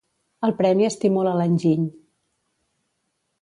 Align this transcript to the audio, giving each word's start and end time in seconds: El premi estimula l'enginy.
El 0.47 0.53
premi 0.61 0.87
estimula 0.87 1.33
l'enginy. 1.41 1.85